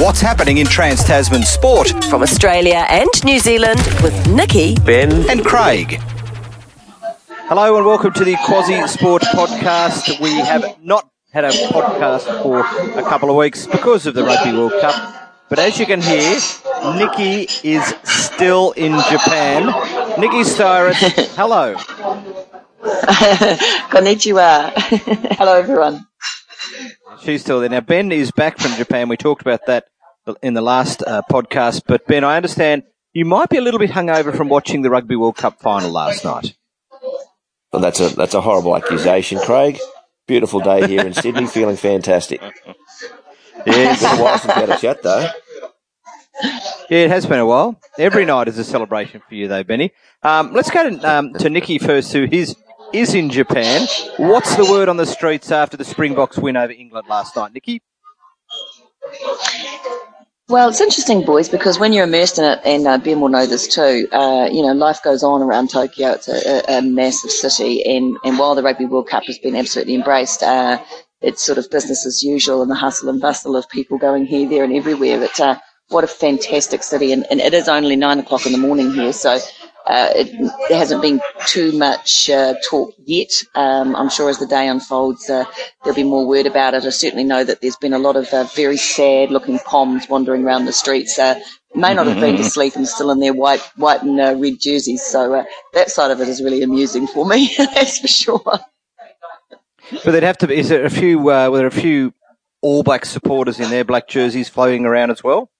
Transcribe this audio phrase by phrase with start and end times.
[0.00, 2.04] What's happening in Trans Tasman sport?
[2.04, 6.00] From Australia and New Zealand with Nicky, Ben, and Craig.
[7.48, 10.20] Hello and welcome to the Quasi Sport Podcast.
[10.20, 12.60] We have not had a podcast for
[12.98, 15.32] a couple of weeks because of the Rugby World Cup.
[15.48, 16.38] But as you can hear,
[16.96, 19.66] Nicky is still in Japan.
[20.18, 20.96] Nicky Styris,
[21.36, 21.74] hello.
[23.90, 24.70] Konnichiwa.
[25.38, 26.07] hello, everyone.
[27.22, 27.68] She's still there.
[27.68, 29.08] Now, Ben is back from Japan.
[29.08, 29.86] We talked about that
[30.42, 31.82] in the last uh, podcast.
[31.86, 35.16] But, Ben, I understand you might be a little bit hungover from watching the Rugby
[35.16, 36.54] World Cup final last night.
[37.72, 39.78] Well, that's a that's a horrible accusation, Craig.
[40.26, 42.40] Beautiful day here in Sydney, feeling fantastic.
[42.40, 45.28] Yeah, it's been a while since we had a chat, though.
[46.88, 47.78] Yeah, it has been a while.
[47.98, 49.92] Every night is a celebration for you, though, Benny.
[50.22, 52.56] Um, let's go to, um, to Nicky first, who is,
[52.92, 53.86] is in Japan.
[54.16, 57.82] What's the word on the streets after the Springboks win over England last night, Nicky?
[60.48, 63.44] Well, it's interesting, boys, because when you're immersed in it, and uh, Ben will know
[63.44, 66.12] this too, uh, you know, life goes on around Tokyo.
[66.12, 69.94] It's a, a, massive city, and, and while the Rugby World Cup has been absolutely
[69.94, 70.82] embraced, uh,
[71.20, 74.48] it's sort of business as usual and the hustle and bustle of people going here,
[74.48, 75.18] there, and everywhere.
[75.18, 78.58] But uh, what a fantastic city, and, and, it is only nine o'clock in the
[78.58, 79.38] morning here, so
[79.88, 83.30] uh, it, there hasn't been too much uh, talk yet.
[83.54, 85.46] Um, I'm sure as the day unfolds, uh,
[85.82, 86.84] there'll be more word about it.
[86.84, 90.66] I certainly know that there's been a lot of uh, very sad-looking Poms wandering around
[90.66, 91.18] the streets.
[91.18, 91.40] Uh,
[91.74, 94.60] may not have been to sleep and still in their white, white and uh, red
[94.60, 95.02] jerseys.
[95.02, 97.54] So that side of it is really amusing for me.
[97.58, 98.42] that's for sure.
[98.44, 100.56] But there'd have to be.
[100.56, 101.18] Is there a few?
[101.18, 102.12] were there a few
[102.60, 105.50] All Black supporters in their black jerseys floating around as well?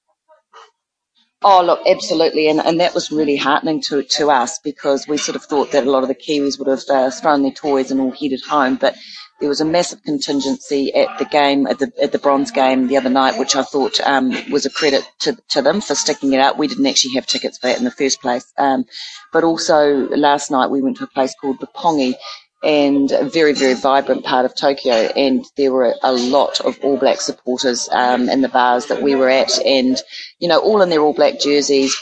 [1.42, 2.48] Oh, look, absolutely.
[2.48, 5.86] And, and that was really heartening to, to us because we sort of thought that
[5.86, 8.74] a lot of the Kiwis would have uh, thrown their toys and all headed home.
[8.74, 8.96] But
[9.38, 12.96] there was a massive contingency at the game, at the, at the bronze game the
[12.96, 16.40] other night, which I thought um, was a credit to, to them for sticking it
[16.40, 16.58] out.
[16.58, 18.52] We didn't actually have tickets for that in the first place.
[18.58, 18.84] Um,
[19.32, 22.14] but also last night we went to a place called Roppongi
[22.62, 24.92] and a very, very vibrant part of Tokyo.
[24.92, 29.14] And there were a lot of All Black supporters um, in the bars that we
[29.14, 29.96] were at, and
[30.38, 31.96] you know, all in their All Black jerseys,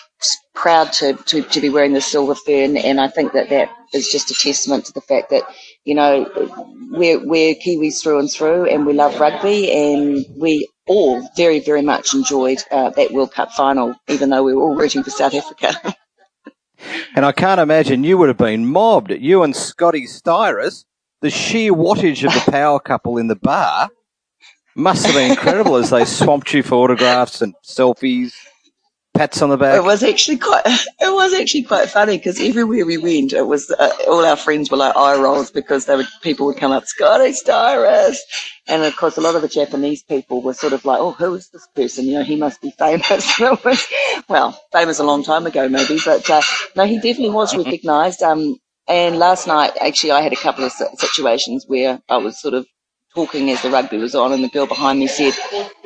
[0.55, 2.77] proud to, to, to be wearing the silver fern.
[2.77, 5.43] And I think that that is just a testament to the fact that
[5.85, 6.27] you know
[6.91, 11.83] we're we're Kiwis through and through, and we love rugby, and we all very, very
[11.83, 15.35] much enjoyed uh, that World Cup final, even though we were all rooting for South
[15.35, 15.95] Africa.
[17.15, 19.11] And I can't imagine you would have been mobbed.
[19.11, 20.85] You and Scotty Styris,
[21.21, 23.89] the sheer wattage of the power couple in the bar
[24.75, 28.35] must have been incredible as they swamped you for autographs and selfies
[29.17, 29.77] pats on the back.
[29.77, 30.63] It was actually quite.
[30.99, 34.71] It was actually quite funny because everywhere we went, it was uh, all our friends
[34.71, 38.19] were like eye rolls because they would people would come up, Scotty Styris,
[38.67, 41.35] and of course a lot of the Japanese people were sort of like, oh, who
[41.35, 42.07] is this person?
[42.07, 43.39] You know, he must be famous.
[43.65, 43.87] was,
[44.29, 46.43] well, famous a long time ago maybe, but uh,
[46.75, 48.23] no, he definitely was recognised.
[48.23, 48.57] Um,
[48.89, 52.67] and last night, actually, I had a couple of situations where I was sort of
[53.17, 55.35] talking as the rugby was on, and the girl behind me said,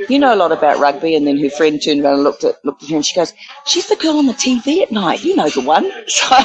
[0.08, 2.56] "You know a lot about rugby." And then her friend turned around and looked at
[2.64, 3.32] looked at her, and she goes,
[3.66, 5.24] "She's the girl on the TV at night.
[5.24, 6.36] You know the one." So,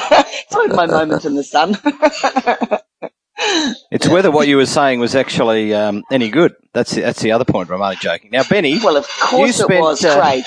[0.50, 1.76] so my moment in the sun.
[3.90, 6.54] it's whether what you were saying was actually um, any good.
[6.72, 7.70] That's the, that's the other point.
[7.70, 8.30] I'm only joking.
[8.30, 8.78] Now, Benny.
[8.82, 10.44] Well, of course spent, it was, uh, Craig.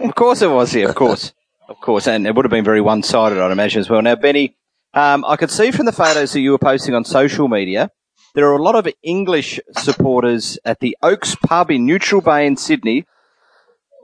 [0.00, 0.74] of course it was.
[0.74, 1.32] Yeah, of course,
[1.68, 4.00] of course, and it would have been very one-sided, I'd imagine as well.
[4.00, 4.56] Now, Benny,
[4.94, 7.90] um, I could see from the photos that you were posting on social media
[8.38, 12.56] there are a lot of English supporters at the Oaks pub in Neutral Bay in
[12.56, 13.04] Sydney,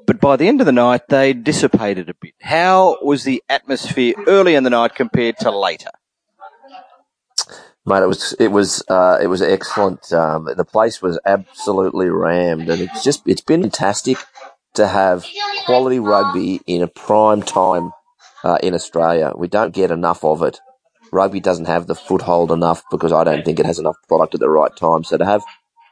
[0.08, 2.34] but by the end of the night, they dissipated a bit.
[2.40, 5.90] How was the atmosphere early in the night compared to later?
[7.86, 10.12] Mate, it was it was uh, it was excellent.
[10.12, 14.18] Um, the place was absolutely rammed, and it's just it's been fantastic
[14.72, 15.24] to have
[15.64, 17.92] quality rugby in a prime time
[18.42, 19.32] uh, in Australia.
[19.36, 20.58] We don't get enough of it
[21.14, 24.40] rugby doesn't have the foothold enough because I don't think it has enough product at
[24.40, 25.04] the right time.
[25.04, 25.42] So to have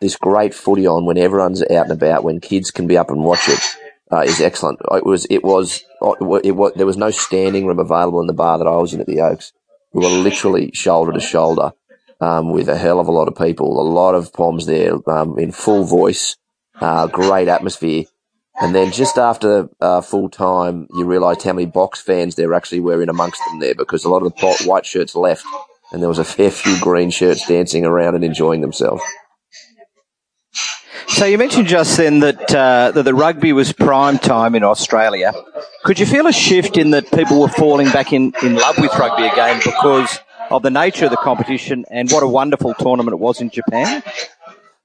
[0.01, 3.25] this great footy on when everyone's out and about, when kids can be up and
[3.25, 3.61] watch it,
[4.13, 4.81] uh, is excellent.
[4.91, 5.83] It was, it was,
[6.45, 9.01] it was, there was no standing room available in the bar that I was in
[9.01, 9.53] at the Oaks.
[9.95, 11.73] We were literally shoulder to shoulder
[12.21, 15.39] um, with a hell of a lot of people, a lot of poms there um,
[15.39, 16.37] in full voice,
[16.81, 18.05] uh, great atmosphere.
[18.61, 22.81] And then just after uh, full time, you realised how many Boks fans there actually
[22.81, 25.45] were in amongst them there because a lot of the white shirts left
[25.91, 29.03] and there was a fair few green shirts dancing around and enjoying themselves.
[31.09, 35.33] So you mentioned just then that, uh, that the rugby was prime time in Australia.
[35.85, 38.93] Could you feel a shift in that people were falling back in, in love with
[38.99, 40.21] rugby again because
[40.51, 44.03] of the nature of the competition and what a wonderful tournament it was in Japan?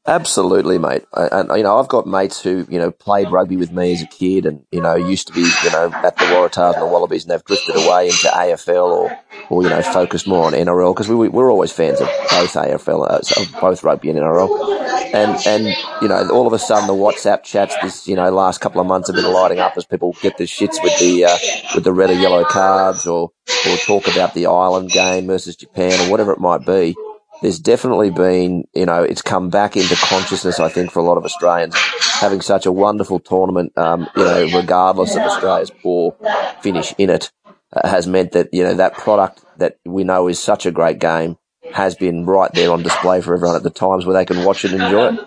[0.08, 1.04] Absolutely, mate.
[1.12, 4.06] And, you know, I've got mates who, you know, played rugby with me as a
[4.06, 7.26] kid and, you know, used to be, you know, at the Waratahs and the Wallabies
[7.26, 9.20] and they've drifted away into AFL or,
[9.50, 13.06] or you know, focused more on NRL because we, we're always fans of both AFL,
[13.06, 15.14] uh, both rugby and NRL.
[15.14, 18.62] And, and, you know, all of a sudden the WhatsApp chats this, you know, last
[18.62, 21.38] couple of months have been lighting up as people get the shits with the, uh,
[21.76, 23.32] with the red or yellow cards or,
[23.68, 26.96] or talk about the Ireland game versus Japan or whatever it might be
[27.42, 31.18] there's definitely been, you know, it's come back into consciousness, I think, for a lot
[31.18, 31.76] of Australians.
[32.20, 36.16] Having such a wonderful tournament, um, you know, regardless of Australia's poor
[36.62, 37.32] finish in it,
[37.74, 41.00] uh, has meant that, you know, that product that we know is such a great
[41.00, 41.38] game
[41.74, 44.64] has been right there on display for everyone at the times where they can watch
[44.64, 45.20] it and enjoy it.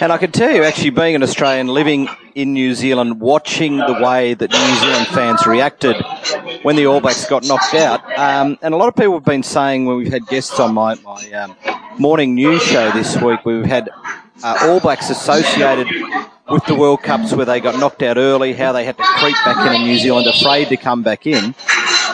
[0.00, 3.98] And I can tell you, actually, being an Australian living in New Zealand, watching the
[4.02, 5.96] way that New Zealand fans reacted
[6.62, 9.42] when the All Blacks got knocked out, um, and a lot of people have been
[9.42, 11.56] saying when we've had guests on my, my um,
[11.98, 13.88] morning news show this week, we've had
[14.42, 15.88] uh, All Blacks associated
[16.48, 19.36] with the World Cups where they got knocked out early, how they had to creep
[19.44, 21.54] back in in New Zealand, afraid to come back in.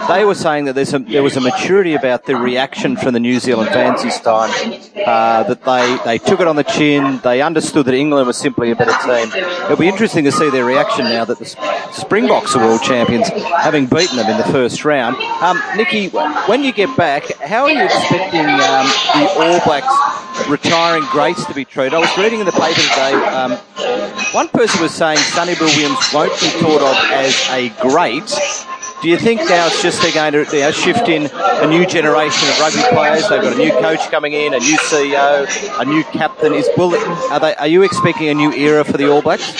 [0.06, 3.40] They were saying that a, there was a maturity about the reaction from the New
[3.40, 4.50] Zealand fans this time,
[5.06, 8.70] uh, that they, they took it on the chin, they understood that England was simply
[8.70, 9.30] a better team.
[9.64, 11.44] It'll be interesting to see their reaction now that the
[11.92, 15.16] Springboks are world champions, having beaten them in the first round.
[15.42, 16.08] Um, Nicky,
[16.46, 21.54] when you get back, how are you expecting um, the All Blacks retiring greats to
[21.54, 21.94] be treated?
[21.94, 23.58] I was reading in the paper today, um,
[24.32, 28.28] one person was saying Sonny Bill Williams won't be thought of as a great,
[29.02, 31.86] do you think now it's just they're going to you know, shift in a new
[31.86, 33.28] generation of rugby players?
[33.28, 35.46] They've got a new coach coming in, a new CEO,
[35.80, 36.52] a new captain.
[36.52, 36.94] Is will
[37.32, 37.54] are they?
[37.56, 39.52] Are you expecting a new era for the All Blacks?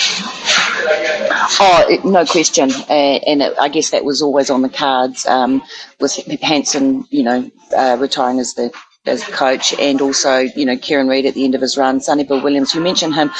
[1.61, 2.71] Oh, no question.
[2.89, 5.61] Uh, and it, I guess that was always on the cards um,
[5.99, 8.71] with Hansen, you know, uh, retiring as the
[9.09, 12.23] as coach and also, you know, Kieran Read at the end of his run, Sonny
[12.23, 13.31] Bill Williams, you mentioned him.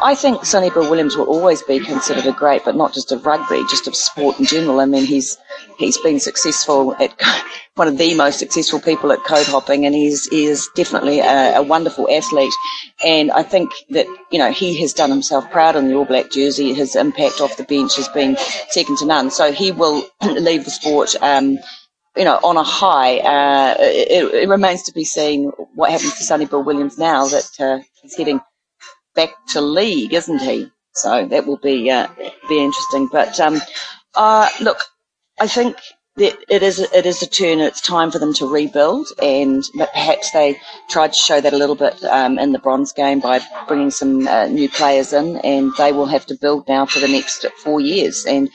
[0.00, 3.24] I think Sonny Bill Williams will always be considered a great, but not just of
[3.24, 4.80] rugby, just of sport in general.
[4.80, 5.38] I mean, he's
[5.78, 7.14] he's been successful at
[7.78, 11.56] one of the most successful people at code hopping and he's, he is definitely a,
[11.56, 12.52] a, wonderful athlete.
[13.04, 16.30] And I think that, you know, he has done himself proud in the All Black
[16.32, 16.74] jersey.
[16.74, 18.36] His impact off the bench has been
[18.70, 19.30] second to none.
[19.30, 21.58] So he will leave the sport, um,
[22.18, 23.18] you know, on a high.
[23.18, 27.50] Uh, it, it, remains to be seen what happens to Sonny Bill Williams now that
[27.60, 28.40] uh, he's heading
[29.14, 30.68] back to league, isn't he?
[30.94, 32.08] So that will be uh,
[32.48, 33.08] be interesting.
[33.12, 33.60] But um,
[34.14, 34.78] uh, look,
[35.40, 35.76] I think
[36.20, 37.60] it is it is a turn.
[37.60, 41.74] It's time for them to rebuild, and perhaps they tried to show that a little
[41.74, 45.92] bit um, in the bronze game by bringing some uh, new players in, and they
[45.92, 48.24] will have to build now for the next four years.
[48.26, 48.50] And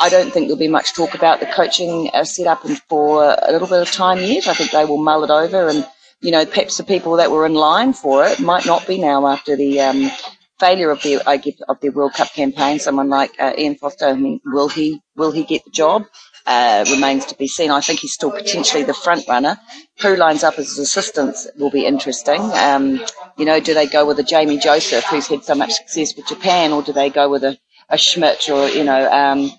[0.00, 3.68] I don't think there'll be much talk about the coaching uh, setup for a little
[3.68, 4.48] bit of time yet.
[4.48, 5.86] I think they will mull it over, and
[6.20, 9.26] you know, perhaps the people that were in line for it might not be now
[9.26, 9.80] after the.
[9.80, 10.10] Um,
[10.58, 12.78] failure of their, I guess, of their World Cup campaign.
[12.78, 16.06] Someone like uh, Ian Foster, I mean, will he will he get the job?
[16.46, 17.72] Uh, remains to be seen.
[17.72, 19.58] I think he's still potentially the front runner.
[20.00, 22.40] Who lines up as his assistants will be interesting.
[22.54, 23.04] Um,
[23.36, 26.28] you know, do they go with a Jamie Joseph who's had so much success with
[26.28, 27.58] Japan, or do they go with a,
[27.88, 29.50] a Schmidt or you know um,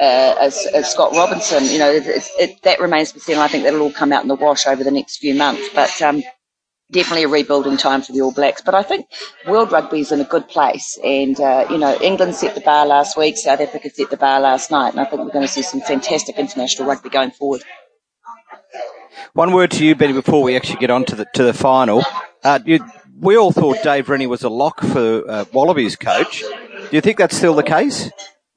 [0.00, 1.64] uh, a, a Scott Robertson?
[1.66, 3.36] You know, it, it, that remains to be seen.
[3.36, 5.68] I think that'll all come out in the wash over the next few months.
[5.74, 6.22] But um,
[6.90, 8.62] definitely a rebuilding time for the All Blacks.
[8.62, 9.06] But I think
[9.46, 10.98] world rugby is in a good place.
[11.04, 14.40] And, uh, you know, England set the bar last week, South Africa set the bar
[14.40, 14.90] last night.
[14.90, 17.62] And I think we're going to see some fantastic international rugby going forward.
[19.32, 22.02] One word to you, Betty, before we actually get on to the, to the final.
[22.42, 22.80] Uh, you,
[23.18, 26.40] we all thought Dave Rennie was a lock for uh, Wallabies coach.
[26.40, 28.10] Do you think that's still the case?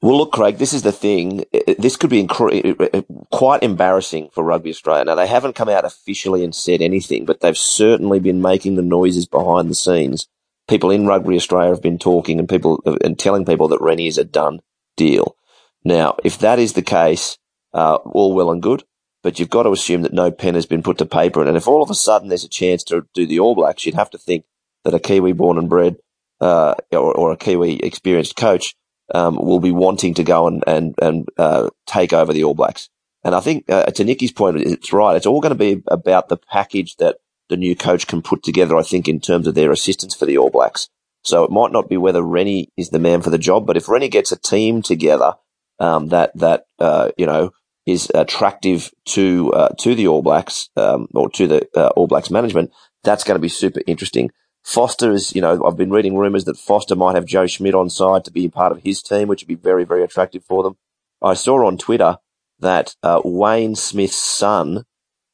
[0.04, 1.46] Well, look, Craig, this is the thing.
[1.78, 5.06] This could be quite embarrassing for Rugby Australia.
[5.06, 8.82] Now, they haven't come out officially and said anything, but they've certainly been making the
[8.82, 10.28] noises behind the scenes.
[10.68, 14.18] People in Rugby Australia have been talking and people and telling people that Rennie is
[14.18, 14.60] a done
[14.94, 15.38] deal.
[15.84, 17.38] Now, if that is the case,
[17.72, 18.84] uh, all well and good,
[19.22, 21.42] but you've got to assume that no pen has been put to paper.
[21.42, 23.94] And if all of a sudden there's a chance to do the All Blacks, you'd
[23.94, 24.44] have to think
[24.84, 25.96] that a Kiwi born and bred
[26.42, 28.74] uh, or, or a Kiwi experienced coach
[29.12, 32.88] um, will be wanting to go and and and uh, take over the All Blacks.
[33.22, 35.16] And I think uh, to Nicky's point, it's right.
[35.16, 37.16] It's all going to be about the package that
[37.48, 38.76] the new coach can put together.
[38.76, 40.88] I think in terms of their assistance for the All Blacks.
[41.22, 43.88] So it might not be whether Rennie is the man for the job, but if
[43.88, 45.36] Rennie gets a team together
[45.78, 47.50] um, that that uh, you know
[47.86, 52.30] is attractive to uh, to the All Blacks um, or to the uh, All Blacks
[52.30, 52.70] management,
[53.02, 54.30] that's going to be super interesting.
[54.64, 57.90] Foster is, you know, I've been reading rumours that Foster might have Joe Schmidt on
[57.90, 60.76] side to be part of his team, which would be very, very attractive for them.
[61.22, 62.16] I saw on Twitter
[62.60, 64.84] that uh, Wayne Smith's son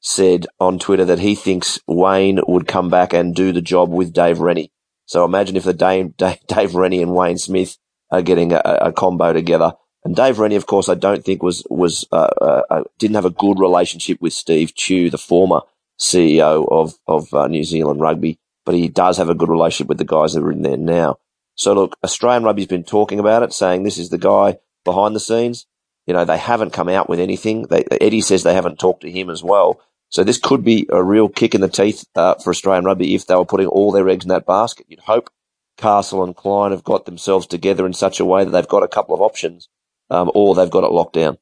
[0.01, 4.13] said on Twitter that he thinks Wayne would come back and do the job with
[4.13, 4.73] Dave Rennie.
[5.07, 7.77] So imagine if the Dave, Dave, Rennie and Wayne Smith
[8.11, 9.75] are getting a, a combo together.
[10.05, 13.27] And Dave Rennie, of course, I don't think was was uh, uh, uh, didn't have
[13.27, 15.61] a good relationship with Steve Tew, the former
[16.01, 19.99] CEO of of uh, New Zealand Rugby, but he does have a good relationship with
[19.99, 21.19] the guys that are in there now.
[21.55, 25.21] So look, Australian Rugby's been talking about it, saying this is the guy behind the
[25.21, 25.67] scenes.
[26.07, 27.67] You know, they haven't come out with anything.
[27.69, 29.81] They, Eddie says they haven't talked to him as well.
[30.09, 33.27] So this could be a real kick in the teeth uh, for Australian Rugby if
[33.27, 34.87] they were putting all their eggs in that basket.
[34.89, 35.31] You'd hope
[35.77, 38.89] Castle and Clyne have got themselves together in such a way that they've got a
[38.89, 39.69] couple of options,
[40.11, 41.39] um, or they've got it locked down.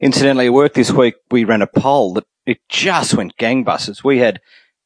[0.00, 4.02] Incidentally, at work this week, we ran a poll that it just went gangbusters.
[4.02, 4.40] We had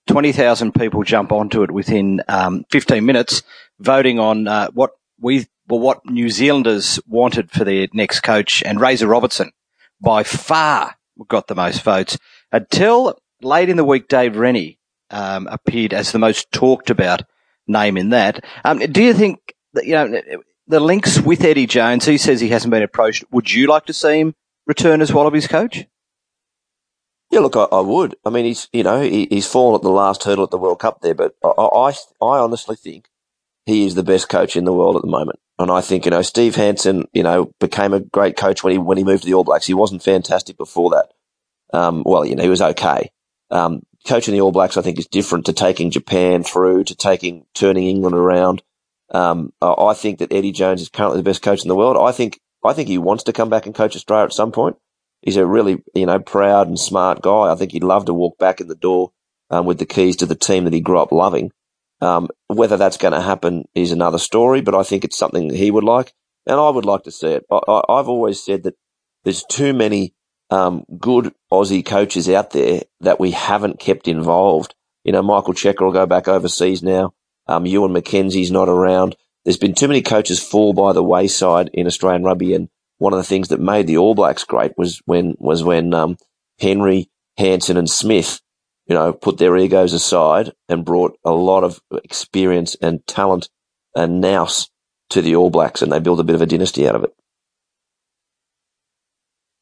[0.07, 3.43] 20,000 people jump onto it within um, 15 minutes,
[3.79, 8.81] voting on uh, what we well, what New Zealanders wanted for their next coach, and
[8.81, 9.51] Razor Robertson
[10.01, 10.97] by far
[11.29, 12.19] got the most votes.
[12.53, 14.79] Until late in the week, Dave Rennie
[15.11, 17.23] um, appeared as the most talked about
[17.67, 18.45] name in that.
[18.65, 20.21] Um, do you think that, you know
[20.69, 22.05] the links with Eddie Jones?
[22.05, 23.25] He says he hasn't been approached.
[23.33, 24.35] Would you like to see him
[24.67, 25.87] return as Wallabies coach?
[27.37, 28.17] Yeah, look, I, I, would.
[28.25, 30.79] I mean, he's you know he, he's fallen at the last hurdle at the World
[30.79, 31.91] Cup there, but I, I,
[32.23, 33.11] I honestly think
[33.67, 35.39] he is the best coach in the world at the moment.
[35.59, 38.79] And I think you know Steve Hansen, you know, became a great coach when he
[38.79, 39.67] when he moved to the All Blacks.
[39.67, 41.13] He wasn't fantastic before that.
[41.79, 43.11] Um, well, you know, he was okay.
[43.51, 47.45] Um, coaching the All Blacks, I think, is different to taking Japan through to taking
[47.53, 48.63] turning England around.
[49.11, 51.99] Um, I think that Eddie Jones is currently the best coach in the world.
[51.99, 54.79] I think I think he wants to come back and coach Australia at some point
[55.27, 57.53] he's a really, you know, proud and smart guy.
[57.53, 59.11] I think he'd love to walk back in the door
[59.51, 61.51] um, with the keys to the team that he grew up loving.
[62.01, 65.71] Um, whether that's going to happen is another story, but I think it's something he
[65.71, 66.13] would like,
[66.47, 67.45] and I would like to see it.
[67.51, 68.77] I, have always said that
[69.25, 70.15] there's too many
[70.51, 74.75] um, good Aussie coaches out there that we haven't kept involved.
[75.05, 77.15] You know, Michael Cheika will go back overseas now.
[77.49, 79.17] Um, Ewen McKenzie's not around.
[79.45, 82.69] There's been too many coaches fall by the wayside in Australian rugby, and
[82.99, 86.17] one of the things that made the All Blacks great was when was when um,
[86.59, 88.41] Henry, Hansen, and Smith,
[88.87, 93.49] you know, put their egos aside and brought a lot of experience and talent
[93.95, 94.71] and nous
[95.11, 97.15] to the All Blacks, and they built a bit of a dynasty out of it.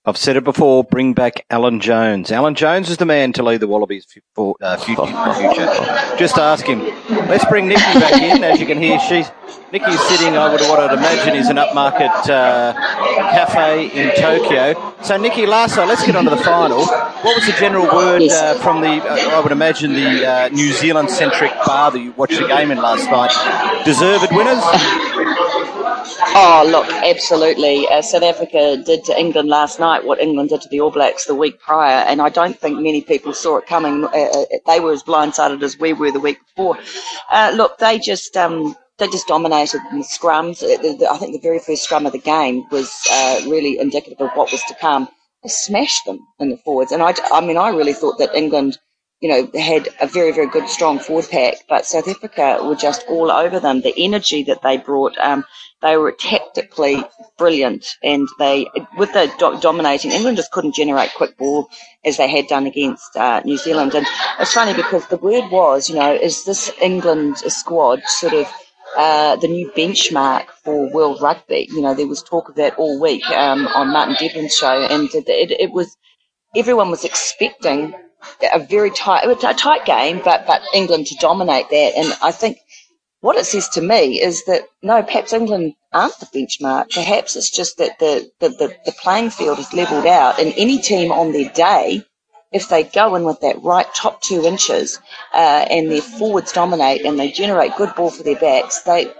[0.07, 0.85] I've said it before.
[0.85, 2.31] Bring back Alan Jones.
[2.31, 6.17] Alan Jones is the man to lead the Wallabies for uh, future, future.
[6.19, 6.81] Just ask him.
[7.27, 8.45] Let's bring Nicky back in.
[8.45, 9.31] As you can hear, she's
[9.73, 10.37] Nicky's sitting.
[10.37, 12.75] I would what I'd imagine is an upmarket uh,
[13.33, 14.95] cafe in Tokyo.
[15.03, 16.85] So, Nicky, last let's get on to the final.
[16.85, 19.03] What was the general word uh, from the?
[19.03, 22.77] Uh, I would imagine the uh, New Zealand-centric bar that you watched the game in
[22.77, 23.85] last night.
[23.87, 25.14] Deserved winners.
[26.07, 27.87] Oh, look, absolutely.
[27.89, 31.25] Uh, South Africa did to England last night what England did to the All Blacks
[31.27, 34.05] the week prior, and I don't think many people saw it coming.
[34.05, 36.79] Uh, uh they were as blindsided as we were the week before.
[37.31, 38.37] Uh, look, they just.
[38.37, 40.63] Um, they just dominated in the scrums.
[40.63, 44.31] Uh, I think the very first scrum of the game was uh, really indicative of
[44.35, 45.09] what was to come.
[45.43, 48.79] They smashed them in the forwards, and I, I mean, I really thought that England
[49.25, 53.07] you know, had a very, very good, strong forward pack, but South Africa were just
[53.09, 53.81] all over them.
[53.81, 55.47] The energy that they brought, um,
[55.81, 57.03] they were tactically
[57.39, 58.67] brilliant, and they,
[58.99, 61.71] with the do- dominating, England just couldn't generate quick ball
[62.05, 63.95] as they had done against uh, New Zealand.
[63.95, 64.07] And
[64.41, 68.47] it's funny because the word was, you know, is this England squad sort of
[68.95, 71.67] uh, the new benchmark for world rugby?
[71.71, 75.09] You know, there was talk of that all week um, on Martin Devlin's show, and
[75.15, 75.97] it, it, it was
[76.55, 77.95] everyone was expecting
[78.53, 81.93] a very tight, a tight game, but but England to dominate that.
[81.97, 82.59] And I think
[83.21, 86.91] what it says to me is that no, perhaps England aren't the benchmark.
[86.91, 90.79] Perhaps it's just that the the, the, the playing field is levelled out, and any
[90.79, 92.03] team on their day,
[92.53, 94.99] if they go in with that right top two inches,
[95.33, 99.11] uh, and their forwards dominate and they generate good ball for their backs, they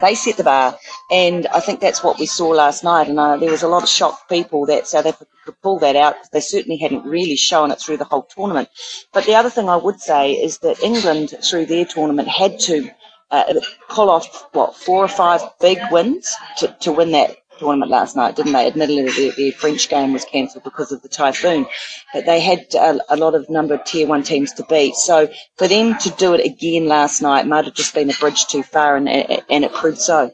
[0.00, 0.76] they set the bar,
[1.10, 3.08] and I think that's what we saw last night.
[3.08, 5.96] And uh, there was a lot of shocked people that South Africa could pull that
[5.96, 8.68] out because they certainly hadn't really shown it through the whole tournament.
[9.14, 12.90] But the other thing I would say is that England, through their tournament, had to
[13.30, 13.54] uh,
[13.88, 18.36] pull off what four or five big wins to, to win that tournament last night,
[18.36, 18.66] didn't they?
[18.66, 21.66] Admittedly, the, the French game was cancelled because of the typhoon,
[22.12, 24.94] but they had a, a, lot of number of tier one teams to beat.
[24.96, 28.46] So for them to do it again last night might have just been a bridge
[28.46, 30.30] too far, and, and it proved so.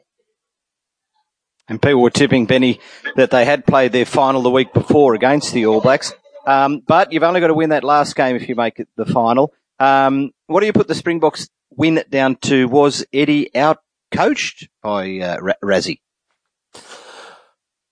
[1.69, 2.81] And people were tipping Benny
[3.17, 6.13] that they had played their final the week before against the All Blacks.
[6.47, 9.07] Um, but you've only got to win that last game if you make it the
[9.07, 9.53] final.
[9.79, 12.69] Um, what do you put the Springboks win down to?
[12.69, 13.79] Was Eddie out
[14.13, 16.01] coached by uh, Rassie?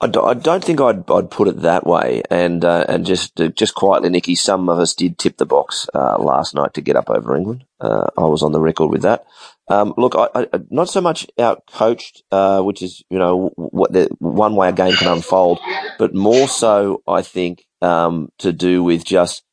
[0.02, 2.22] I d- I don't think I'd, I'd put it that way.
[2.28, 5.86] And, uh, and just, uh, just quietly, Nicky, some of us did tip the Boks,
[5.94, 7.64] uh, last night to get up over England.
[7.80, 9.24] Uh, I was on the record with that.
[9.68, 13.92] Um, look, I, I, not so much out coached, uh, which is, you know, what
[13.92, 15.60] the one way a game can unfold,
[16.00, 19.44] but more so, I think, um, to do with just,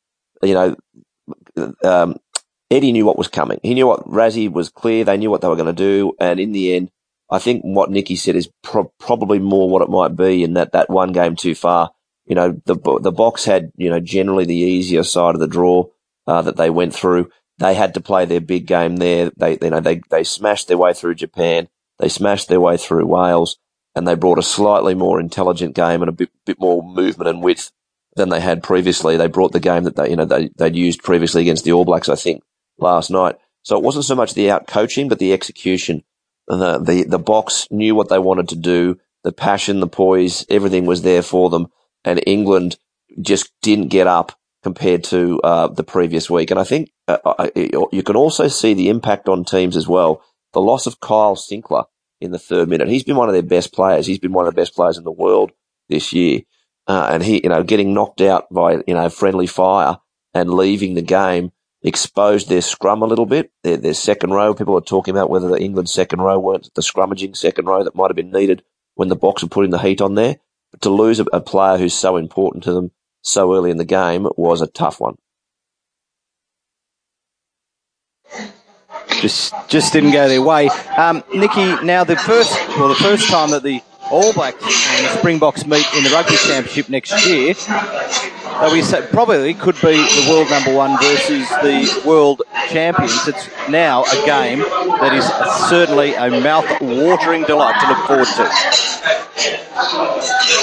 [0.42, 0.76] you know,
[1.84, 2.16] um,
[2.72, 3.60] Eddie knew what was coming.
[3.62, 5.04] He knew what Rassie was clear.
[5.04, 6.12] They knew what they were going to do.
[6.20, 6.90] And in the end,
[7.30, 10.72] I think what Nicky said is pro- probably more what it might be in that,
[10.72, 11.90] that one game too far.
[12.26, 15.86] You know, the, the Boks had, you know, generally the easier side of the draw,
[16.26, 17.30] uh, that they went through.
[17.58, 19.30] They had to play their big game there.
[19.36, 21.68] They, you know, they, they smashed their way through Japan.
[21.98, 23.58] They smashed their way through Wales
[23.94, 27.42] and they brought a slightly more intelligent game and a bit, bit more movement and
[27.42, 27.70] width
[28.16, 29.16] than they had previously.
[29.16, 31.84] They brought the game that they, you know, they, they'd used previously against the All
[31.84, 32.42] Blacks, I think,
[32.78, 33.36] last night.
[33.62, 36.02] So it wasn't so much the out coaching, but the execution
[36.56, 38.98] the, the, the Boks knew what they wanted to do.
[39.22, 41.68] The passion, the poise, everything was there for them.
[42.04, 42.76] And England
[43.20, 46.50] just didn't get up compared to uh, the previous week.
[46.50, 50.22] And I think uh, uh you can also see the impact on teams as well.
[50.52, 51.84] The loss of Kyle Sinckler
[52.20, 52.88] in the third minute.
[52.88, 54.06] He's been one of their best players.
[54.06, 55.52] He's been one of the best players in the world
[55.88, 56.40] this year.
[56.86, 59.98] Uh, and he, you know, getting knocked out by, you know, friendly fire
[60.34, 63.50] and leaving the game exposed their scrum a little bit.
[63.62, 66.82] Their, their second row, people are talking about whether the England second row weren't the
[66.82, 68.62] scrummaging second row that might have been needed
[68.94, 70.36] when the Boks were putting the heat on there.
[70.70, 73.84] But to lose a, a player who's so important to them so early in the
[73.84, 75.16] game was a tough one.
[79.20, 80.68] Just, just didn't go their way.
[80.96, 85.18] Um, Nicky, now the first, well, the first time that the All Blacks and the
[85.18, 90.50] Springboks meet in the Rugby Championship next year, that we probably could be the world
[90.50, 93.28] number one versus the world champions.
[93.28, 95.24] It's now a game that is
[95.68, 99.10] certainly a mouth-watering delight to look forward to.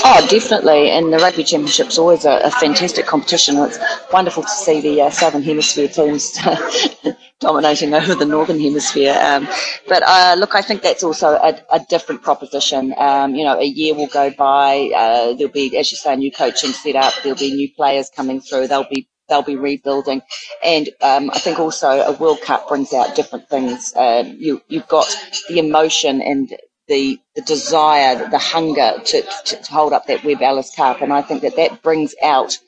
[0.09, 0.91] Oh, definitely.
[0.91, 3.57] And the Rugby Championship's always a, a fantastic competition.
[3.57, 3.79] It's
[4.11, 6.37] wonderful to see the uh, Southern Hemisphere teams
[7.39, 9.17] dominating over the Northern Hemisphere.
[9.21, 9.47] Um,
[9.87, 12.93] but uh, look, I think that's also a, a different proposition.
[12.97, 14.89] Um, you know, a year will go by.
[14.95, 17.13] Uh, there'll be, as you say, new coaching set up.
[17.23, 18.67] There'll be new players coming through.
[18.67, 20.21] They'll be they'll be rebuilding.
[20.63, 23.93] And um, I think also a World Cup brings out different things.
[23.95, 25.13] Uh, you, you've got
[25.49, 26.49] the emotion and
[26.87, 31.01] the, the desire, the hunger to, to, to, hold up that Webb Ellis Cup.
[31.01, 32.59] And I think that that brings out a,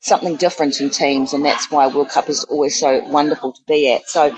[0.00, 1.32] something different in teams.
[1.32, 4.08] And that's why World Cup is always so wonderful to be at.
[4.08, 4.36] So,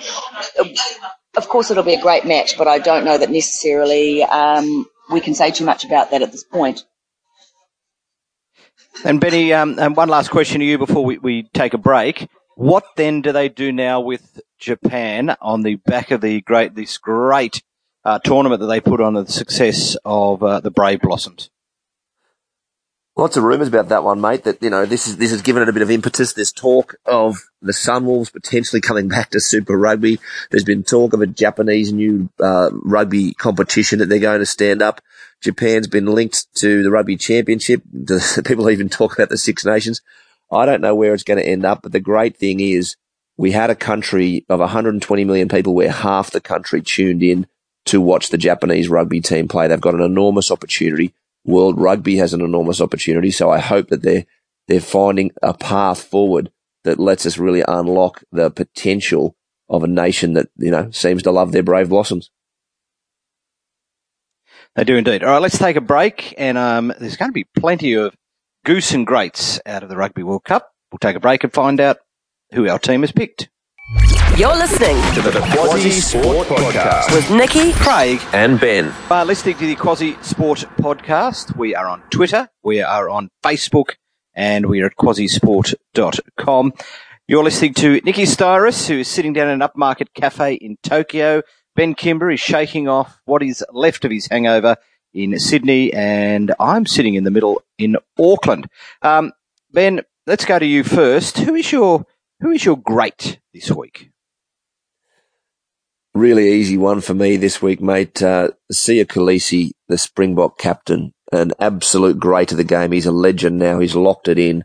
[1.37, 5.21] of course, it'll be a great match, but I don't know that necessarily um, we
[5.21, 6.85] can say too much about that at this point.
[9.05, 12.29] And Benny, um, and one last question to you before we, we take a break.
[12.57, 16.99] What then do they do now with Japan on the back of the great, this
[16.99, 17.63] great
[18.05, 21.51] uh, tournament that they put on the success of uh, the Brave Blossoms?
[23.21, 24.45] Lots of rumours about that one, mate.
[24.45, 26.33] That you know, this is this has given it a bit of impetus.
[26.33, 30.19] There's talk of the Sunwolves potentially coming back to Super Rugby.
[30.51, 34.81] There's been talk of a Japanese new uh, rugby competition that they're going to stand
[34.81, 35.03] up.
[35.43, 37.83] Japan's been linked to the Rugby Championship.
[38.47, 40.01] People even talk about the Six Nations.
[40.51, 42.97] I don't know where it's going to end up, but the great thing is
[43.37, 47.47] we had a country of 120 million people where half the country tuned in
[47.85, 49.69] to watch the Japanese rugby team play.
[49.69, 51.13] They've got an enormous opportunity.
[51.45, 53.31] World Rugby has an enormous opportunity.
[53.31, 54.27] So I hope that they're,
[54.69, 56.51] they're finding a path forward
[56.85, 59.37] that lets us really unlock the potential
[59.69, 62.31] of a nation that, you know, seems to love their brave blossoms.
[64.77, 65.25] They do indeed.
[65.25, 68.15] All right, let's take a break, and um, there's going to be plenty of
[68.65, 70.71] goose and greats out of the Rugby World Cup.
[70.93, 71.99] We'll take a break and find out
[72.53, 73.49] who our team has picked.
[73.91, 78.95] You're listening to the Quasi Sport Podcast with Nicky, Craig, and Ben.
[79.11, 81.57] Uh, listening to the Quasi Sport Podcast.
[81.57, 83.97] We are on Twitter, we are on Facebook,
[84.33, 86.73] and we are at quasisport.com.
[87.27, 91.43] You're listening to Nicky Styris, who is sitting down in an upmarket cafe in Tokyo.
[91.75, 94.77] Ben Kimber is shaking off what is left of his hangover
[95.13, 98.69] in Sydney, and I'm sitting in the middle in Auckland.
[99.03, 99.33] Um,
[99.73, 101.39] ben, let's go to you first.
[101.39, 102.07] Who is your
[102.39, 104.11] who is your great this week?
[106.15, 108.21] Really easy one for me this week, mate.
[108.23, 112.93] Uh, Siya Kolisi, the Springbok captain, an absolute great of the game.
[112.93, 113.79] He's a legend now.
[113.79, 114.65] He's locked it in,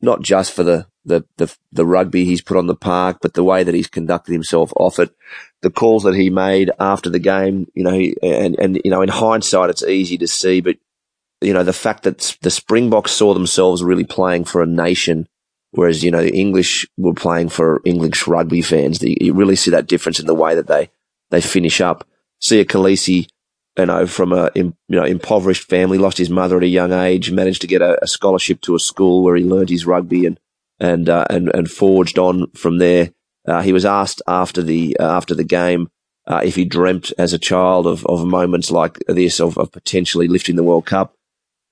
[0.00, 3.44] not just for the the, the, the rugby he's put on the park, but the
[3.44, 5.10] way that he's conducted himself off it,
[5.60, 9.08] the calls that he made after the game, you know, and, and, you know, in
[9.08, 10.76] hindsight, it's easy to see, but,
[11.40, 15.26] you know, the fact that the Springboks saw themselves really playing for a nation,
[15.72, 19.02] whereas, you know, the English were playing for English rugby fans.
[19.02, 20.90] You really see that difference in the way that they,
[21.30, 22.06] they finish up.
[22.40, 23.28] Siya Kolisi,
[23.78, 27.30] you know, from a you know impoverished family, lost his mother at a young age,
[27.30, 30.38] managed to get a, a scholarship to a school where he learned his rugby and
[30.78, 33.12] and uh, and and forged on from there.
[33.46, 35.88] Uh, he was asked after the uh, after the game
[36.26, 40.28] uh, if he dreamt as a child of of moments like this of, of potentially
[40.28, 41.14] lifting the World Cup,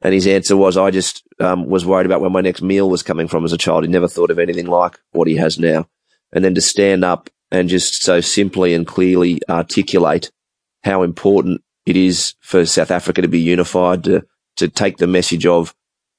[0.02, 3.02] and his answer was, "I just um, was worried about where my next meal was
[3.02, 3.84] coming from as a child.
[3.84, 5.88] He never thought of anything like what he has now."
[6.32, 10.30] And then to stand up and just so simply and clearly articulate
[10.84, 14.24] how important it is for South Africa to be unified, to,
[14.56, 15.74] to take the message of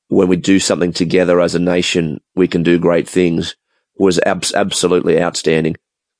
[0.10, 3.56] when we do something together as a nation, we can do great things
[3.98, 5.76] was ab- absolutely outstanding.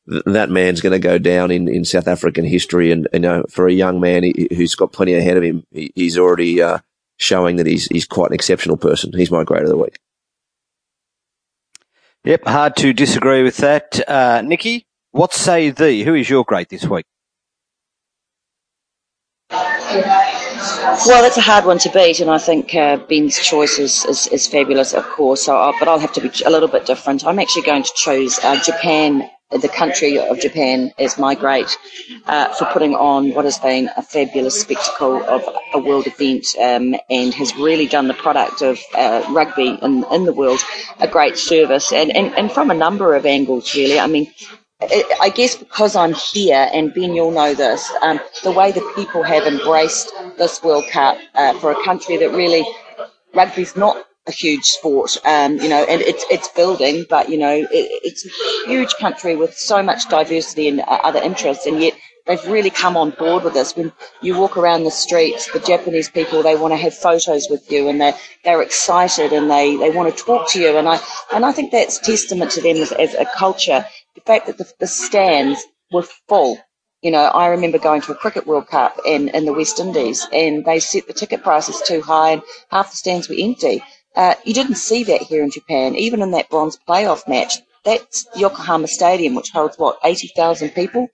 [0.10, 2.92] Th- that man's going to go down in, in South African history.
[2.92, 5.92] And, you know, for a young man he, who's got plenty ahead of him, he,
[5.96, 6.80] he's already, uh,
[7.22, 9.12] showing that he's, he's quite an exceptional person.
[9.14, 10.00] He's my grade of the week.
[12.24, 12.46] Yep.
[12.46, 14.08] Hard to disagree with that.
[14.08, 16.04] Uh, Nicky, what say thee?
[16.04, 17.06] Who is your grade this week?
[21.08, 24.28] Well, that's a hard one to beat, and I think uh, Ben's choice is, is,
[24.28, 25.44] is, fabulous, of course.
[25.44, 27.26] So, I'll, but I'll have to be a little bit different.
[27.26, 31.78] I'm actually going to choose uh, Japan, the country of Japan, as my great
[32.28, 36.96] uh, for putting on what has been a fabulous spectacle of a world event, um,
[37.10, 40.60] and has really done the product of uh, rugby in, in the world
[41.00, 44.00] a great service, and, and, and from a number of angles, really.
[44.00, 44.32] I mean,
[45.22, 49.22] I guess because I'm here, and Ben, you'll know this, um, the way the people
[49.24, 52.66] have embraced this World Cup uh, for a country that really
[53.34, 57.54] rugby's not a huge sport, um, you know, and it's it's building, but you know,
[57.54, 61.94] it, it's a huge country with so much diversity and uh, other interests, and yet
[62.28, 63.76] they've really come on board with this.
[63.76, 67.72] When you walk around the streets, the Japanese people they want to have photos with
[67.72, 71.00] you, and they they're excited and they, they want to talk to you, and I
[71.34, 74.72] and I think that's testament to them as, as a culture the fact that the,
[74.80, 76.58] the stands were full.
[77.02, 80.28] You know, I remember going to a cricket World Cup in, in the West Indies
[80.32, 83.84] and they set the ticket prices too high and half the stands were empty.
[84.16, 87.56] Uh, you didn't see that here in Japan, even in that bronze playoff match.
[87.84, 91.08] That's Yokohama Stadium, which holds what, 80,000 people,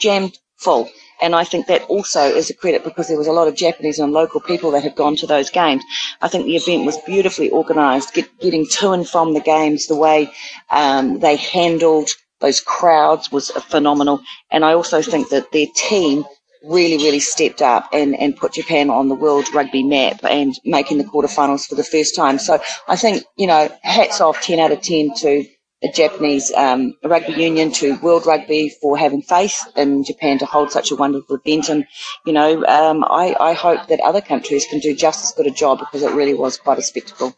[0.00, 0.88] jammed full.
[1.20, 3.98] And I think that also is a credit because there was a lot of Japanese
[3.98, 5.82] and local people that had gone to those games.
[6.22, 9.96] I think the event was beautifully organised, get, getting to and from the games, the
[9.96, 10.30] way
[10.70, 14.20] um, they handled those crowds was phenomenal.
[14.50, 16.24] And I also think that their team
[16.64, 20.98] really, really stepped up and, and put Japan on the world rugby map and making
[20.98, 22.38] the quarterfinals for the first time.
[22.38, 25.44] So I think, you know, hats off 10 out of 10 to
[25.82, 30.72] the Japanese um, rugby union, to World Rugby for having faith in Japan to hold
[30.72, 31.68] such a wonderful event.
[31.68, 31.86] And,
[32.24, 35.50] you know, um, I, I hope that other countries can do just as good a
[35.50, 37.36] job because it really was quite a spectacle.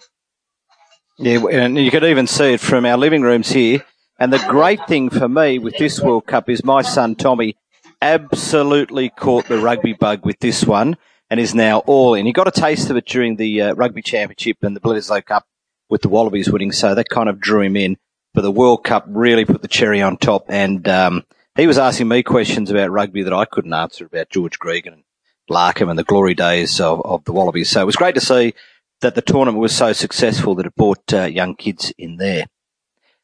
[1.19, 3.85] Yeah, and you could even see it from our living rooms here
[4.19, 7.57] and the great thing for me with this World Cup is my son Tommy
[8.01, 10.97] absolutely caught the rugby bug with this one
[11.31, 12.27] and is now all in.
[12.27, 15.47] He got a taste of it during the uh, rugby championship and the Bledisloe Cup
[15.89, 17.97] with the Wallabies winning, so that kind of drew him in.
[18.35, 21.25] But the World Cup really put the cherry on top, and um,
[21.57, 25.05] he was asking me questions about rugby that I couldn't answer about George Gregan and
[25.51, 27.71] Larkham and the glory days of, of the Wallabies.
[27.71, 28.55] So it was great to see
[29.01, 32.47] that the tournament was so successful that it brought uh, young kids in there.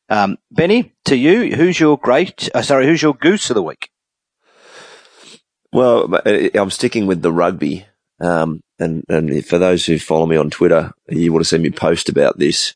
[0.08, 2.48] Um, Benny, to you, who's your great?
[2.54, 3.90] Uh, sorry, who's your goose of the week?
[5.74, 7.86] Well, uh, I'm sticking with the rugby.
[8.20, 11.70] Um, and, and for those who follow me on Twitter, you would have seen me
[11.70, 12.74] post about this.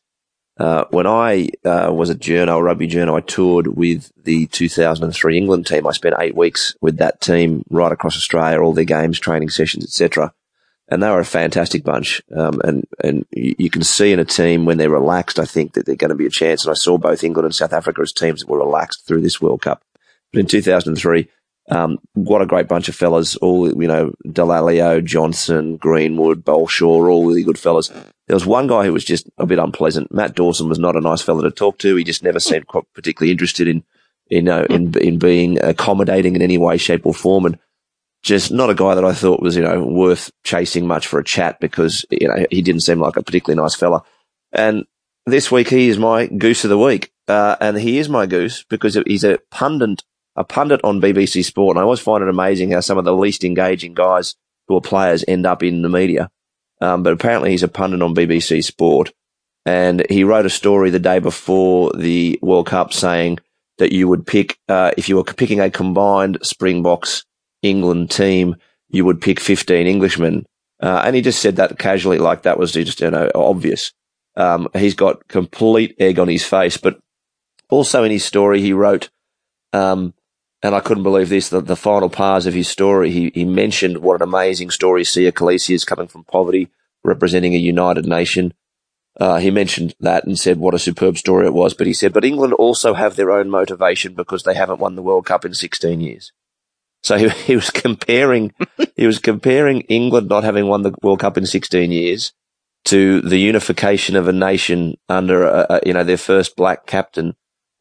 [0.57, 5.65] Uh, when I uh, was at Journo, rugby journo, I toured with the 2003 England
[5.65, 5.87] team.
[5.87, 9.85] I spent eight weeks with that team right across Australia, all their games, training sessions,
[9.85, 10.33] etc
[10.89, 12.21] and they were a fantastic bunch.
[12.35, 15.85] Um, and and you, can see in a team when they're relaxed, I think that
[15.85, 16.65] they're going to be a chance.
[16.65, 19.39] And I saw both England and South Africa as teams that were relaxed through this
[19.39, 19.83] World Cup.
[20.33, 21.29] But in 2003,
[21.69, 23.35] um, what a great bunch of fellas!
[23.37, 27.89] All you know, Dallaglio, Johnson, Greenwood, Balshaw, all really good fellas.
[27.89, 30.13] There was one guy who was just a bit unpleasant.
[30.13, 31.95] Matt Dawson was not a nice fella to talk to.
[31.95, 33.83] He just never seemed particularly interested in,
[34.29, 37.45] you know, in in being accommodating in any way, shape, or form.
[37.45, 37.59] And
[38.21, 41.23] just not a guy that I thought was, you know, worth chasing much for a
[41.23, 44.03] chat because, you know, he didn't seem like a particularly nice fella.
[44.51, 44.85] And
[45.25, 47.11] this week he is my goose of the week.
[47.27, 50.03] Uh, and he is my goose because he's a pundit,
[50.39, 51.75] a pundit on BBC Sport.
[51.75, 54.35] And I always find it amazing how some of the least engaging guys
[54.67, 56.29] who are players end up in the media.
[56.81, 59.11] Um, but apparently he's a pundit on BBC Sport.
[59.65, 63.39] And he wrote a story the day before the World Cup saying
[63.79, 67.25] that you would pick, uh, if you were picking a combined Springboks
[67.61, 68.55] England team,
[68.87, 70.45] you would pick 15 Englishmen.
[70.81, 73.91] Uh, and he just said that casually, like that was just, you know, obvious.
[74.37, 76.97] Um, he's got complete egg on his face, but
[77.69, 79.09] also in his story, he wrote,
[79.73, 80.13] um,
[80.61, 83.99] and I couldn't believe this, the, the final parts of his story, he, he mentioned
[83.99, 86.69] what an amazing story Siya Kolisi is coming from poverty,
[87.03, 88.53] representing a united nation.
[89.19, 91.73] Uh, he mentioned that and said what a superb story it was.
[91.73, 95.01] But he said, but England also have their own motivation because they haven't won the
[95.01, 96.33] World Cup in 16 years.
[97.03, 98.53] So he, he was comparing,
[98.95, 102.33] he was comparing England not having won the World Cup in 16 years
[102.85, 107.35] to the unification of a nation under, a, a, you know, their first black captain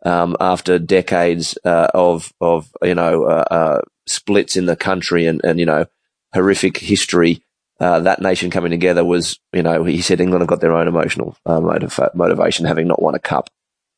[0.04, 5.40] um, after decades uh, of of you know uh, uh, splits in the country and
[5.44, 5.86] and you know
[6.34, 7.42] horrific history.
[7.80, 10.88] Uh, that nation coming together was, you know, he said England have got their own
[10.88, 13.48] emotional uh, motiv- motivation, having not won a cup.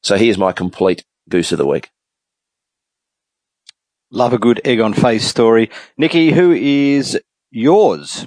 [0.03, 1.91] So here's my complete goose of the week.
[4.11, 5.71] Love a good egg on face story.
[5.97, 7.19] Nicky, who is
[7.51, 8.27] yours?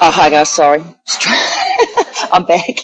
[0.00, 0.48] Oh, hi guys.
[0.50, 0.80] Sorry,
[2.32, 2.80] I'm back.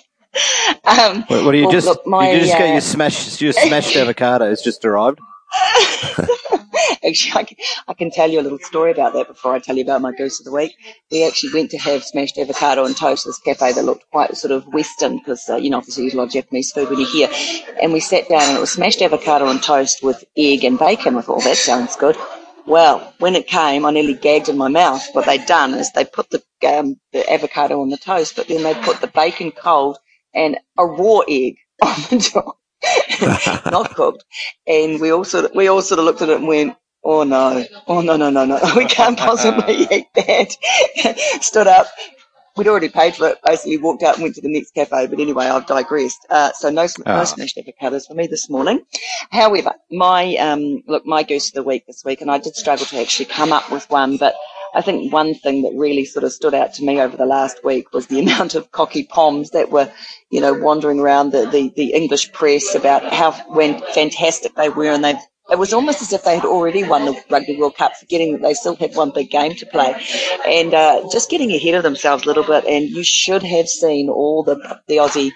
[0.84, 1.86] Um, What, what do you well, just?
[1.86, 5.18] look, my, you just get uh, your smashed, your smashed avocados just arrived.
[7.04, 7.56] actually, I can,
[7.88, 10.12] I can tell you a little story about that before I tell you about my
[10.12, 10.72] goose of the week.
[11.10, 14.36] We actually went to have smashed avocado and toast at this cafe that looked quite
[14.36, 16.98] sort of Western because, uh, you know, obviously there's a lot of Japanese food when
[16.98, 17.30] you're here.
[17.82, 21.14] And we sat down and it was smashed avocado and toast with egg and bacon.
[21.14, 22.16] with all that sounds good.
[22.66, 25.06] Well, when it came, I nearly gagged in my mouth.
[25.12, 28.62] What they'd done is they put the, um, the avocado on the toast, but then
[28.62, 29.98] they put the bacon cold
[30.34, 32.58] and a raw egg on the top.
[33.70, 34.24] not cooked.
[34.66, 37.24] And we all sort of, we all sort of looked at it and went, oh
[37.24, 40.56] no, oh no, no, no, no, we can't possibly eat that.
[41.42, 41.86] Stood up.
[42.56, 43.38] We'd already paid for it.
[43.44, 45.06] Basically, walked out and went to the next cafe.
[45.08, 46.26] But anyway, I've digressed.
[46.30, 47.18] Uh, so no, sm- Ah.
[47.18, 48.84] no smashed avocados for me this morning.
[49.30, 52.86] However, my um, look, my goose of the week this week, and I did struggle
[52.86, 54.36] to actually come up with one, but
[54.74, 57.64] I think one thing that really sort of stood out to me over the last
[57.64, 59.92] week was the amount of cocky poms that were,
[60.30, 64.90] you know, wandering around the, the, the English press about how when fantastic they were,
[64.90, 65.14] and they
[65.50, 68.42] it was almost as if they had already won the Rugby World Cup, forgetting that
[68.42, 69.94] they still had one big game to play,
[70.46, 72.64] and uh, just getting ahead of themselves a little bit.
[72.64, 75.32] And you should have seen all the the Aussie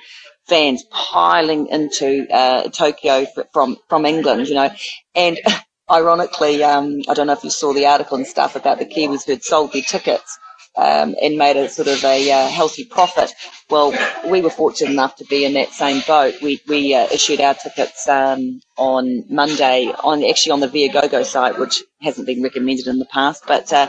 [0.46, 4.70] fans piling into uh, Tokyo from from England, you know,
[5.14, 5.38] and
[5.90, 9.26] ironically, um, I don't know if you saw the article and stuff about the Kiwis
[9.26, 10.38] who'd sold their tickets
[10.76, 13.32] um, and made a sort of a uh, healthy profit.
[13.70, 13.92] Well,
[14.30, 16.34] we were fortunate enough to be in that same boat.
[16.42, 21.58] We we uh, issued our tickets um, on Monday on actually on the Viagogo site,
[21.58, 23.72] which hasn't been recommended in the past, but.
[23.72, 23.88] Uh,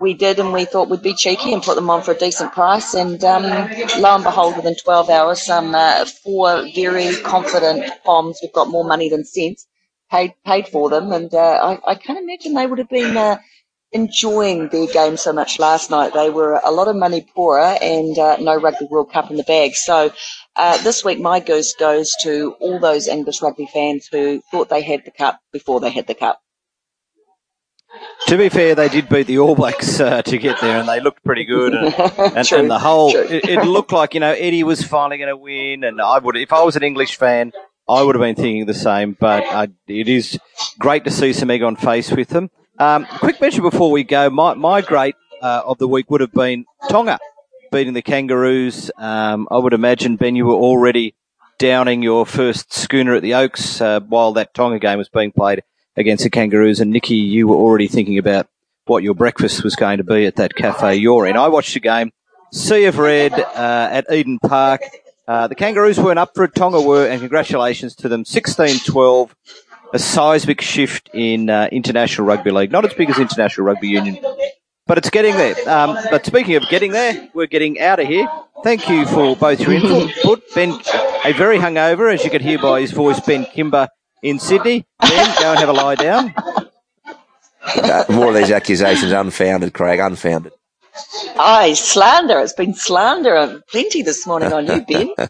[0.00, 2.52] we did, and we thought we'd be cheeky and put them on for a decent
[2.52, 2.94] price.
[2.94, 8.52] And um, lo and behold, within 12 hours, some uh, four very confident Poms, we've
[8.52, 9.66] got more money than sense,
[10.14, 11.12] paid paid for them.
[11.12, 13.38] And uh, I, I can't imagine they would have been uh,
[13.92, 16.14] enjoying their game so much last night.
[16.14, 19.44] They were a lot of money poorer and uh, no Rugby World Cup in the
[19.44, 19.74] bag.
[19.74, 20.12] So
[20.56, 24.82] uh, this week, my goose goes to all those English rugby fans who thought they
[24.82, 26.40] had the cup before they had the cup.
[28.26, 30.98] To be fair, they did beat the All Blacks uh, to get there, and they
[30.98, 31.74] looked pretty good.
[31.74, 35.28] And, and, and the whole, it, it looked like you know Eddie was finally going
[35.28, 37.52] to win, and I would, if I was an English fan,
[37.88, 39.16] I would have been thinking the same.
[39.18, 40.38] But uh, it is
[40.78, 42.50] great to see some egg on face with them.
[42.78, 46.32] Um, quick mention before we go: my my great uh, of the week would have
[46.32, 47.18] been Tonga
[47.70, 48.90] beating the Kangaroos.
[48.96, 51.14] Um, I would imagine Ben, you were already
[51.58, 55.62] downing your first schooner at the Oaks uh, while that Tonga game was being played
[55.96, 56.80] against the Kangaroos.
[56.80, 58.48] And Nicky, you were already thinking about
[58.86, 61.36] what your breakfast was going to be at that cafe you're in.
[61.36, 62.12] I watched the game,
[62.52, 64.82] Sea of Red uh, at Eden Park.
[65.26, 68.24] Uh, the Kangaroos weren't up for it, Tonga were, and congratulations to them.
[68.24, 69.30] 16-12,
[69.92, 72.70] a seismic shift in uh, International Rugby League.
[72.70, 74.18] Not as big as International Rugby Union,
[74.86, 75.56] but it's getting there.
[75.68, 78.28] Um, but speaking of getting there, we're getting out of here.
[78.62, 80.42] Thank you for both your input.
[80.54, 80.70] Ben,
[81.24, 83.88] a very hungover, as you could hear by his voice, Ben Kimber
[84.22, 84.84] in Sydney.
[85.00, 86.34] Ben, go and have a lie down.
[87.66, 90.52] Uh, more of these accusations unfounded, Craig, unfounded.
[91.38, 92.38] Aye, slander.
[92.40, 95.14] It's been slander plenty this morning on you, Ben.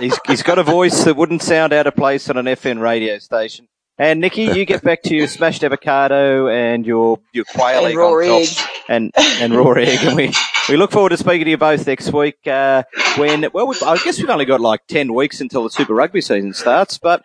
[0.00, 3.18] He's, he's got a voice that wouldn't sound out of place on an FM radio
[3.18, 3.68] station.
[3.98, 7.96] And Nicky, you get back to your smashed avocado and your your quail And egg
[7.98, 8.62] raw on top, eggs.
[8.88, 9.98] and and raw egg.
[10.04, 10.32] And we
[10.70, 12.38] we look forward to speaking to you both next week.
[12.46, 12.84] Uh,
[13.18, 16.22] when well, we, I guess we've only got like ten weeks until the Super Rugby
[16.22, 17.22] season starts, but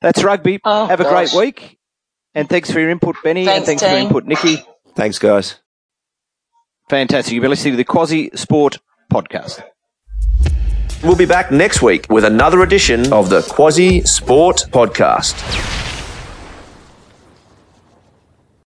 [0.00, 0.60] that's rugby.
[0.64, 1.30] Oh, Have a gosh.
[1.32, 1.78] great week,
[2.34, 4.56] and thanks for your input, Benny, and Thanks, thanks for your input, Nicky.
[4.96, 5.56] Thanks, guys.
[6.90, 7.32] Fantastic.
[7.32, 8.80] You've been listening to the Quasi Sport
[9.12, 9.62] podcast.
[11.04, 15.36] We'll be back next week with another edition of the Quasi Sport Podcast.